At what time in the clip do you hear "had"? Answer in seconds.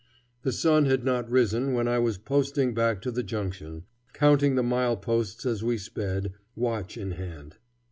0.85-1.03